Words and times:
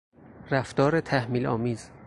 رفتار 0.51 0.99
تحمیل 1.01 1.45
آمیز 1.45 1.91